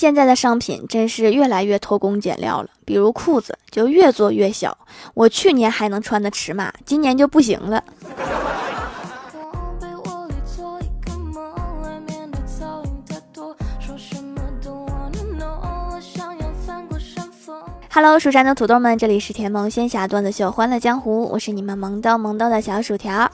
[0.00, 4.78] 现在的商品真是越来越偷工减料了，比如裤子就越做越小，
[5.12, 7.84] 我去年还能穿的尺码，今年就不行了。
[17.90, 23.30] 哈喽蜀山的土豆们，这里是甜萌仙侠段子秀《欢乐江湖》，我是你们萌逗萌逗的小薯条。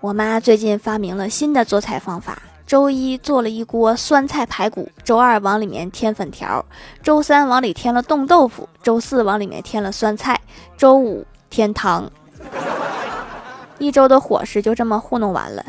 [0.00, 2.40] 我妈最近发明了新的做菜方法，
[2.70, 6.64] 周一做了一锅酸菜排骨，周二往里面添粉条，
[7.02, 10.40] 周三往里添了冻豆腐，周四往里面添了酸菜，
[10.76, 12.08] 周五添汤，
[13.78, 15.66] 一周的伙食就这么糊弄完了。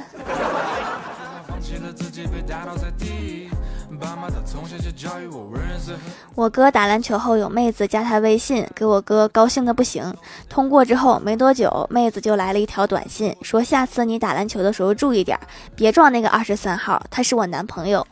[6.34, 10.14] 我哥打篮球后有妹子加他微信，给我哥高兴的不行。
[10.50, 15.40] 通过之后没多久，妹子就来了一条短信，说下次你打篮球的时候注意点，
[15.76, 18.06] 别撞那个二十三号，他是我男朋友。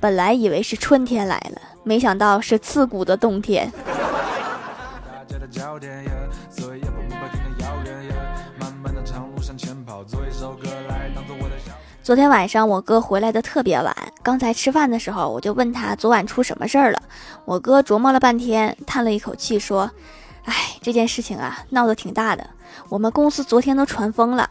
[0.00, 3.72] 本来以为是春天来了，没想到是刺骨的冬天。
[12.08, 17.02] 昨天晚上我哥回来的特别晚，刚才吃饭的时候我就问他昨晚出什么事儿了。
[17.44, 19.90] 我哥琢磨了半天，叹了一口气说
[20.46, 22.48] ：“哎，这件事情啊，闹得挺大的，
[22.88, 24.48] 我们公司昨天都传疯了。”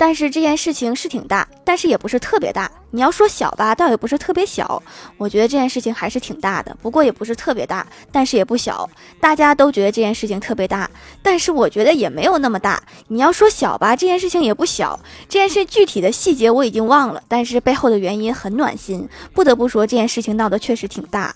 [0.00, 2.70] 但是这件事情是挺大，但是也不是特别大。
[2.90, 4.82] 你要说小吧，倒也不是特别小。
[5.18, 8.88] 我觉得这件事情还是挺大的，不过也不是特别大，但是也不小。
[9.20, 10.90] 大家都觉得这件事情特别大，
[11.22, 12.82] 但是我觉得也没有那么大。
[13.08, 14.98] 你要说小吧，这件事情也不小。
[15.28, 19.06] 这件事具体的细节我已经忘了，但是背后的原因很暖心。
[19.34, 21.34] 不得不说，这件事情闹得确实挺大。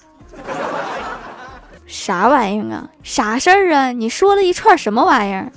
[1.87, 2.89] 啥玩意儿啊？
[3.03, 3.93] 啥事儿啊？
[3.93, 5.53] 你说了一串什么玩意儿？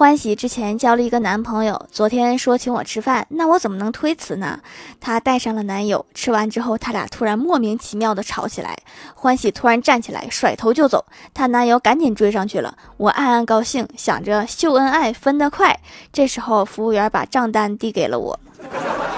[0.00, 4.58] 欢喜之前交了一个男朋友，昨天说请我吃饭，那我怎么能推辞呢？
[4.98, 8.74] 她带上了男友，吃完之后，他俩突然莫名其妙的吵起来。
[9.14, 11.04] 欢喜突然站起来，甩头就走，
[11.34, 12.74] 她男友赶紧追上去了。
[12.96, 15.78] 我暗暗高兴，想着秀恩爱分得快。
[16.10, 18.40] 这时候，服务员把账单递给了我。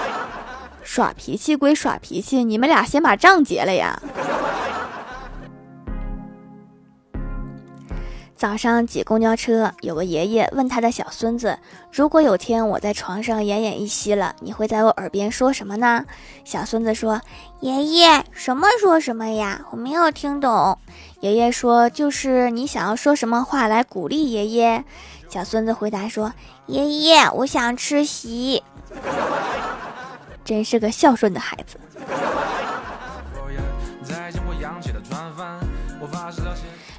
[0.83, 3.97] 耍脾气归耍脾气，你们俩先把账结了呀。
[8.43, 11.57] 早上挤公交车，有个爷爷问他的小孙子
[11.93, 16.03] ：“如果有天我在床上奄奄一息了，你会在我耳边说什么呢？”
[16.43, 17.21] 小孙子说
[17.63, 19.61] ：“爷爷，什么说什么呀？
[19.71, 20.77] 我没有听懂。”
[21.21, 24.83] 爷爷说：“就是你想要说什么话来鼓励爷爷。”
[25.31, 26.33] 小孙子回答说
[26.67, 28.61] ：“爷爷，我想吃席。”
[30.43, 31.79] 真是个孝顺的孩子。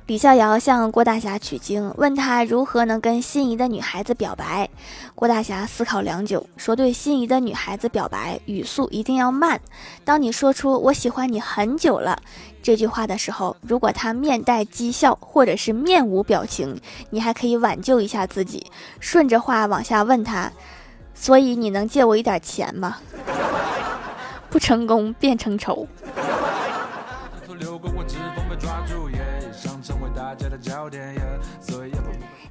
[0.06, 4.68] 李逍遥向郭大侠取经，问他如何能跟心仪的女孩子表白。
[5.14, 9.58] 郭大侠思考良久，说：“对心仪的女孩子表白，语速一定要慢。
[10.04, 12.20] 当你说出‘我喜欢你很久了’
[12.62, 16.78] 这句话的时候，如果她面带讥笑，或者是面无表情，
[17.08, 18.66] 你还可以挽救一下自己，
[19.00, 20.52] 顺着话往下问他
[21.16, 22.98] ：‘所以你能借我一点钱吗？’
[24.50, 25.88] 不成功便成仇。”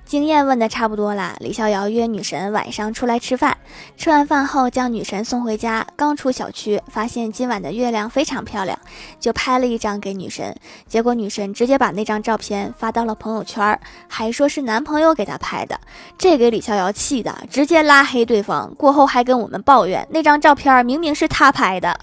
[0.05, 3.57] 经验问的差不多啦，李逍遥约女神晚上出来吃饭。
[3.97, 5.87] 吃完饭后，将女神送回家。
[5.95, 8.77] 刚出小区，发现今晚的月亮非常漂亮，
[9.19, 10.55] 就拍了一张给女神。
[10.87, 15.79] 结果女神直接把那张照片发到了朋友圈，还说是男朋友给她拍的。
[16.17, 18.71] 这给李逍遥气的，直接拉黑对方。
[18.75, 21.97] 过后还跟我们抱怨，那张照片明明是他拍的。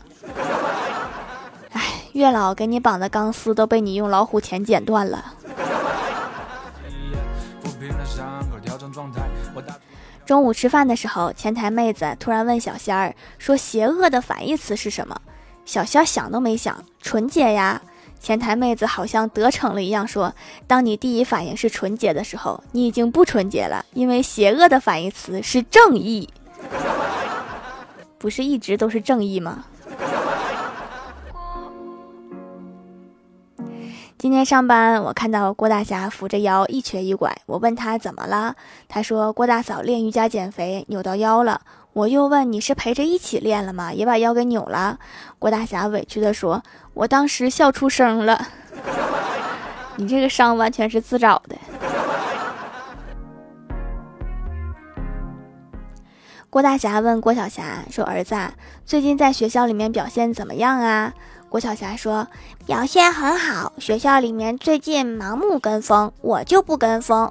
[1.73, 1.83] 哎，
[2.15, 5.35] 月老给你绑的钢丝都被你用老虎钳剪断了。
[10.27, 15.21] 中午吃饭的时候，前台妹子突然问小仙儿说：“邪恶的反义词是什么？”
[15.65, 17.81] 小仙儿想都没想，纯洁呀。
[18.21, 20.35] 前台妹子好像得逞了一样说
[20.69, 26.29] ：“当你第一反应是纯洁的时候，你已经不纯洁了，因为邪恶的反义词是正义，
[28.19, 29.65] 不是一直都是正义吗？”
[34.21, 37.35] 今天上班，我看到郭大侠扶着腰一瘸一拐。
[37.47, 38.55] 我问他怎么了，
[38.87, 41.63] 他说郭大嫂练瑜伽减肥扭到腰了。
[41.95, 43.95] 我又问你是陪着一起练了吗？
[43.95, 44.99] 也把腰给扭了。
[45.39, 46.63] 郭大侠委屈的说
[46.93, 48.47] ：“我当时笑出声了。
[49.97, 51.57] ”你这个伤完全是自找的。
[56.51, 58.37] 郭大侠问郭晓霞说：“儿子，
[58.85, 61.15] 最近在学校里面表现怎么样啊？”
[61.51, 62.25] 郭晓霞说
[62.65, 67.31] ：“表现很好，学校里面最近盲目跟风，我就不跟风。”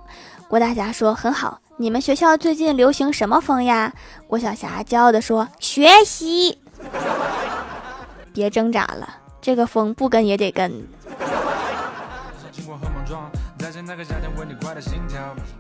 [0.50, 3.94] 郭大侠说：“很好。”你们学校最近流行什么风呀？
[4.28, 6.60] 郭晓霞骄傲地说：“学习。
[8.34, 9.08] ”别挣扎了，
[9.42, 10.86] 这个风不跟也得跟。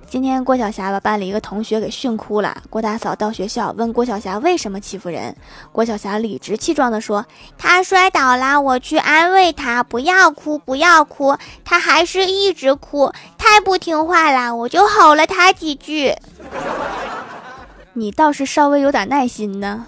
[0.09, 2.55] 今天郭晓霞把班里一个同学给训哭了。
[2.69, 5.35] 郭大嫂到学校问郭晓霞为什么欺负人，
[5.71, 7.25] 郭晓霞理直气壮地说
[7.57, 11.37] ：“他摔倒了，我去安慰他，不要哭，不要哭。
[11.63, 16.15] 他还是一直哭，太不听话了，我就吼了他几句。
[17.93, 19.85] 你倒是稍微有点耐心呢。”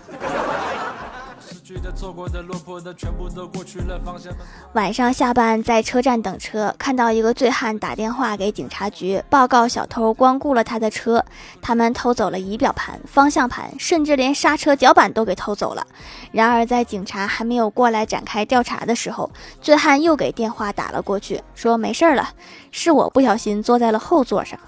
[4.73, 11.23] 晚上下班在车站等车，看到一个醉汉打电话给警察局报告小偷光顾了他的车，
[11.61, 15.85] 他们偷走了仪表盘、方向盘，甚至连刹车脚板都给偷走了。
[16.31, 19.29] 然而在警察还没有过来展开调查的时候，
[19.61, 22.29] 醉汉又给电话打了过去，说没事了，
[22.71, 24.59] 是我不小心坐在了后座上。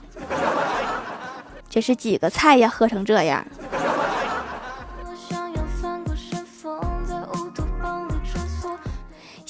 [1.70, 3.44] 这是几个菜呀，喝成这样。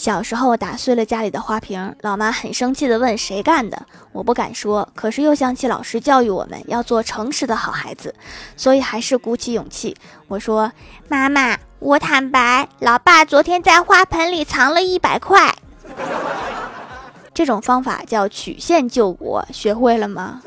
[0.04, 3.86] 小时候打碎了家里的花瓶，老妈很生气地问谁干的。
[4.12, 8.14] 我不敢说，可是又想起老师教育我们要做诚实的好孩子，
[8.58, 9.96] 所以还是鼓起勇气。
[10.28, 10.70] 我说
[11.08, 15.56] ：“妈妈，我坦白，老爸昨天在花盆里藏了一百块。”
[17.34, 20.42] 这种方法叫曲线救国，学会了吗？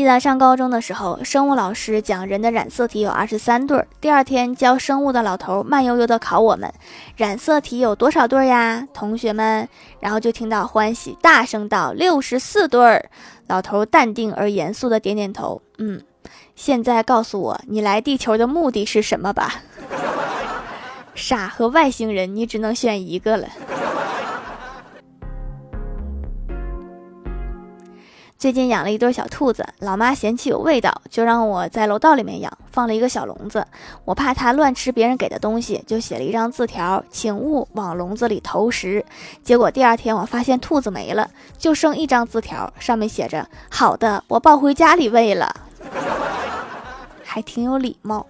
[0.00, 3.86] 记得上高中的时候，生物老师讲人的染色体有二十三对儿。
[4.00, 6.72] 第二天教生物的老头慢悠悠地考我们
[7.16, 9.68] ：“染色体有多少对儿呀？”同学们，
[10.00, 13.10] 然后就听到欢喜大声道：“六十四对儿。”
[13.46, 16.00] 老头淡定而严肃地点点头：“嗯，
[16.56, 19.56] 现在告诉我，你来地球的目的是什么吧？”
[21.14, 23.46] 傻和外星人，你只能选一个了。
[28.40, 33.66] 最近养了一对小兔子，老妈嫌弃有味道，就让我在楼道里面养，放了一个小笼子。
[34.06, 39.04] 我怕它乱吃别人给的东西，就写了一张字条，请勿往笼子里投食。
[39.44, 41.28] 结果第二天我发现兔子没了，
[41.58, 45.54] 就剩一张字条，上面写着：“好的，我抱回家里喂了。”
[47.22, 48.26] 还挺有礼貌。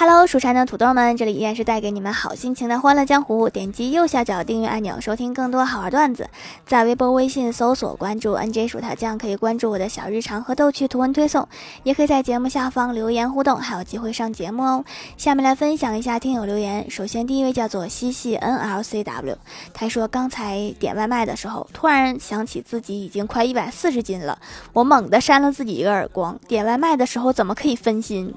[0.00, 3.50] Hello，蜀山的土豆们，这里依然是带给你们好心情的欢乐江湖。
[3.50, 6.30] 点击右下角订阅按钮，收听更多好玩段子。
[6.64, 11.48] 在微博、微信搜索关注 NJ 薯条酱，可以关注我的小日常和逗趣图文推送，
[11.82, 14.84] 也可以在节目下方留言互动，还有机会上节目哦。
[15.16, 16.88] 下面来分享一下听友留言。
[16.88, 19.34] 首先，第一位叫做西西 NLCW，
[19.74, 24.38] 他说刚才点外卖的时候，突然想起自己已经快一百四十斤了，
[24.72, 26.38] 我猛地扇了自己一个耳光。
[26.46, 28.32] 点外卖的时候怎么可以分心？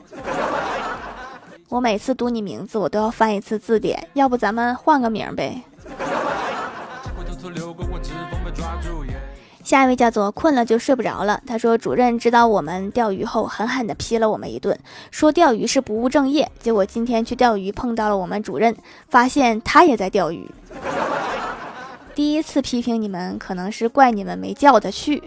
[1.72, 5.64] 我每次读你名字，我都要翻一次字典，要不咱们换个名呗。
[9.64, 11.42] 下一位叫做困了就睡不着了。
[11.48, 14.78] 他说，主任知道我们钓鱼后，狠狠地批了我们一顿，
[15.12, 16.52] 说钓鱼是不务正业。
[16.60, 18.76] 结果今天去钓鱼，碰到了我们主任，
[19.08, 20.52] 发现他也在钓鱼。
[22.14, 25.24] 第一次批评你们，可能是怪你们没叫他去。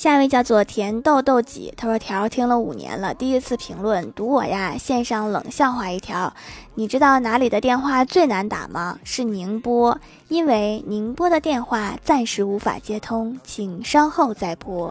[0.00, 6.32] 下一位叫做甜豆豆几，他说条听了五年了，第一次评论读我呀，线上冷笑话一条。
[6.74, 8.98] 你知道哪里的电话最难打吗？
[9.04, 14.90] 是宁波，因为宁波的电话暂时无法接通，请稍后再拨。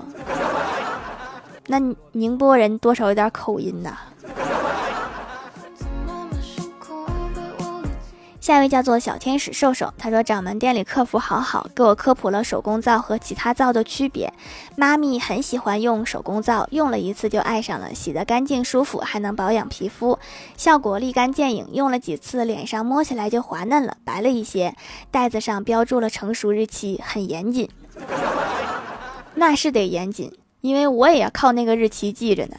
[1.66, 1.80] 那
[2.12, 3.98] 宁波人多少有点口音呐。
[8.50, 14.34] 下一位叫做小天使瘦瘦，他说掌门店里客服好好，给我科普了手工皂和其他皂的区别。
[14.75, 20.18] 妈咪很喜欢用手工皂，用了一次就爱上了，洗得干净舒服，还能保养皮肤，
[20.58, 21.68] 效果立竿见影。
[21.74, 24.74] 用了几次，脸上摸起来就滑嫩了，白了一些。
[25.12, 27.70] 袋子上标注了成熟日期，很严谨。
[29.36, 32.58] 那是得严谨，因为我也要靠那个日期记着呢。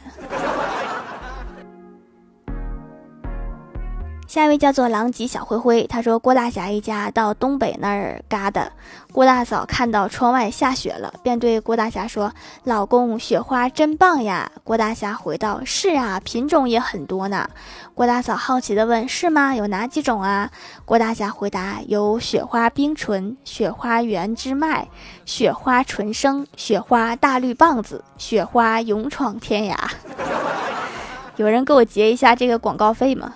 [4.31, 8.65] 下一位叫做狼藉小灰灰，他说郭大侠一家到东北那儿嘎达，
[9.11, 12.31] 郭大嫂看到窗外下雪了，便对郭大侠说
[12.63, 17.49] ：“老公，雪花真棒呀！”郭大侠回道：“是啊，品种也很多呢。”
[17.93, 19.53] 郭大嫂好奇地问：“是吗？
[19.53, 20.49] 有哪几种啊？”
[20.85, 24.87] 郭大侠回答：“有雪花冰纯、雪花原之麦、
[25.25, 29.75] 雪花纯生、雪花大绿棒子、雪花勇闯天涯。”
[31.35, 33.33] 有人给我结一下这个广告费吗？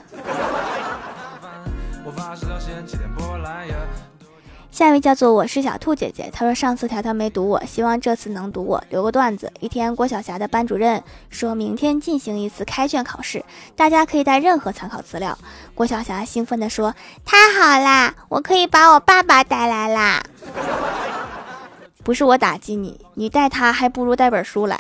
[4.76, 9.50] 下一位叫做我是小兔姐姐，她说上次条条没读我，希望这次能读我，留个段子。
[9.62, 13.46] 一天，郭晓霞的班主任说明天进行一次开卷考试，
[13.78, 15.38] 大家可以带任何参考资料。
[15.74, 20.22] 郭晓霞兴奋地说：“太好啦，我可以把我爸爸带来啦！”
[22.04, 24.78] 不是我打击你，你带他还不如带本书来。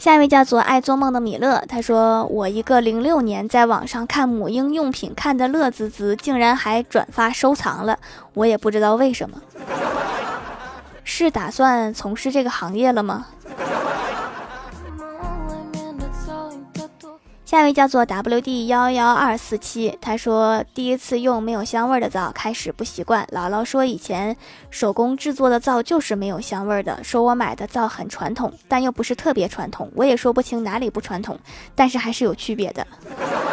[0.00, 7.98] 下一位叫做爱做梦的米勒，他说：“我一个零六年在网上看母婴用品看的乐滋滋，竟然还转发收藏了，
[8.32, 9.36] 我也不知道为什么，
[11.04, 13.26] 是打算从事这个行业了吗？”
[17.50, 23.26] 下一位叫做 W D 幺幺二四七，他说第一次用没有香味的皂，开始不习惯。
[23.32, 24.36] 姥姥说以前
[24.70, 29.90] 手工制作的皂就是没有香味的，说我买的皂很传统，但又不是特别传统。
[29.96, 31.36] 我也说不清哪里不传统，
[31.74, 32.86] 但是还是有区别的。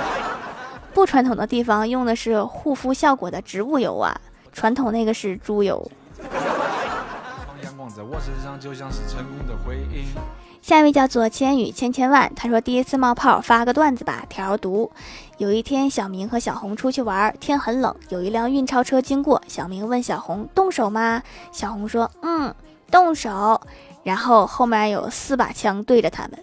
[0.94, 4.16] 不传统的地方用的是护肤效果的植物油啊，
[4.52, 5.92] 传统那个是猪油。
[10.62, 14.26] 下一位叫做千语千千万，他说第一次冒泡，发个段子吧。
[14.28, 14.92] 条读：
[15.38, 21.24] 有一天，小明和小红出去玩，天很冷，有一辆运钞车经过，小明问小红动手吗？
[21.52, 22.54] 小红说嗯，
[22.92, 23.62] 动手。
[24.04, 26.40] 然后后面有四把枪对着他们，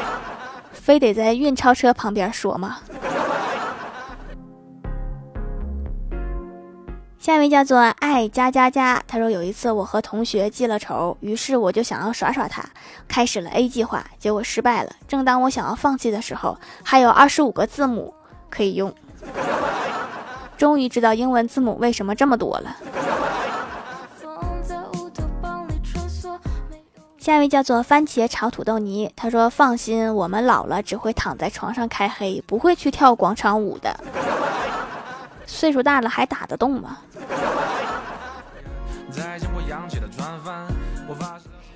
[0.72, 2.78] 非得在运钞车旁边说吗？
[7.20, 12.64] 下一位叫做爱加加加，他说有一次我和同学记了仇，于是我就想要耍耍他，
[13.06, 14.90] 开始了 A 计划，结果失败了。
[15.06, 18.14] 正当我想要放弃的时候，还有二十五个字母
[18.48, 18.90] 可以用，
[20.56, 22.74] 终于知道英文字母为什么这么多了。
[27.18, 33.94] 下一位叫做番茄炒土豆泥，他说放心，我们老了只会躺在床上开黑，不会去跳广场舞的。
[35.46, 36.98] 岁数大了还打得动吗？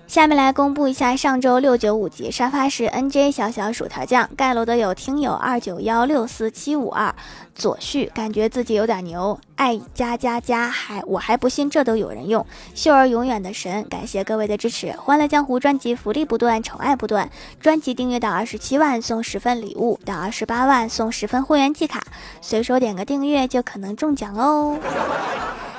[0.07, 7.13] 下面来公布一下上周六九五级沙发是 NJ 小小薯条酱盖楼的有听友二九幺六四七五二
[7.55, 17.29] 左旭，感觉自己有点牛，爱加加加还我还不信这都有人用，秀儿永远的神，感谢各位的支持，欢乐江湖专辑福利不断，宠爱不断，
[17.61, 22.05] 专辑订阅到二十七万送十份礼物，到二十八万送十份会员季卡，
[22.41, 24.79] 随手点个订阅就可能中奖哦。